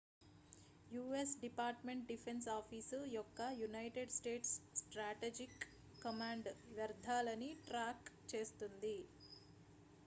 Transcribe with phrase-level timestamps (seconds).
[0.91, 5.63] you S department defence office యొక్క United States strategic
[6.01, 8.97] command వ్యర్ధాలని track చేస్తుంది